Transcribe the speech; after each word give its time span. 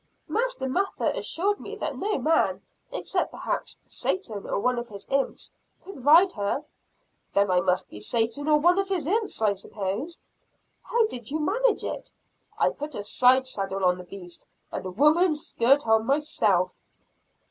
"Master 0.27 0.67
Mather 0.67 1.11
assured 1.15 1.59
me 1.59 1.75
that 1.75 1.95
no 1.95 2.17
man 2.17 2.63
except 2.91 3.29
perhaps 3.29 3.77
Satan 3.85 4.47
or 4.49 4.57
one 4.59 4.79
of 4.79 4.87
his 4.87 5.07
imps 5.11 5.51
could 5.83 6.03
ride 6.03 6.31
her." 6.31 6.65
"Then 7.33 7.51
I 7.51 7.59
must 7.59 7.87
be 7.87 7.99
Satan 7.99 8.47
or 8.49 8.57
one 8.57 8.79
of 8.79 8.89
his 8.89 9.05
imps, 9.05 9.39
I 9.43 9.53
suppose." 9.53 10.19
"How 10.81 11.05
did 11.05 11.29
you 11.29 11.39
manage 11.39 11.83
it?" 11.83 12.11
"I 12.57 12.69
put 12.69 12.95
a 12.95 13.03
side 13.03 13.45
saddle 13.45 13.85
on 13.85 13.99
the 13.99 14.03
beast; 14.03 14.47
and 14.71 14.83
a 14.87 14.89
woman's 14.89 15.45
skirt 15.45 15.85
on 15.85 16.07
myself." 16.07 16.81